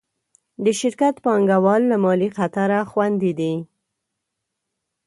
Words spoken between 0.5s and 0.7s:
د